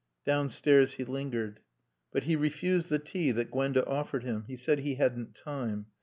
Downstairs 0.25 0.93
he 0.93 1.03
lingered. 1.05 1.59
But 2.11 2.23
he 2.23 2.35
refused 2.35 2.89
the 2.89 2.97
tea 2.97 3.29
that 3.33 3.51
Gwenda 3.51 3.85
offered 3.85 4.23
him. 4.23 4.45
He 4.47 4.55
said 4.55 4.79
he 4.79 4.95
hadn't 4.95 5.35
time. 5.35 5.85